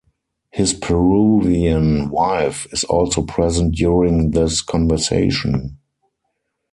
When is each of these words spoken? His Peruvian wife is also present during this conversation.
His 0.49 0.73
Peruvian 0.73 2.09
wife 2.09 2.65
is 2.73 2.83
also 2.85 3.21
present 3.21 3.75
during 3.75 4.31
this 4.31 4.59
conversation. 4.63 5.77